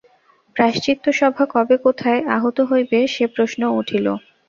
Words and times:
প্রায়শ্চিত্তসভা 0.55 1.43
কবে 1.53 1.75
কোথায় 1.85 2.21
আহূত 2.35 2.57
হইবে 2.69 2.99
সে 3.13 3.25
প্রশ্নও 3.33 3.77
উঠিল। 3.79 4.05